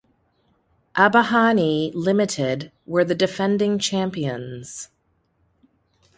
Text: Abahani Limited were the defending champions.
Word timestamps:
Abahani 0.95 1.91
Limited 1.93 2.71
were 2.87 3.05
the 3.05 3.13
defending 3.13 3.77
champions. 3.77 4.89